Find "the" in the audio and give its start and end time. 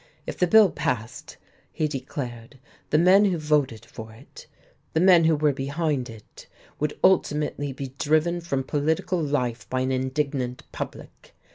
0.39-0.47, 2.89-2.97, 4.93-4.99